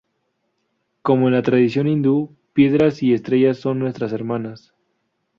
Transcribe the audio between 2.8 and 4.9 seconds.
y estrellas son nuestras hermanas.